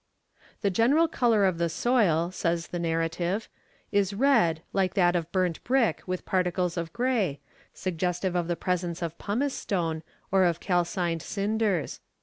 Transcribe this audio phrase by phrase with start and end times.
[0.61, 3.47] "The general colour of the soil," says the narrative,
[3.91, 7.39] "is red, like that of burnt brick with particles of grey,
[7.71, 10.01] suggestive of the presence of pumice stone,
[10.31, 11.99] or of calcined cinders.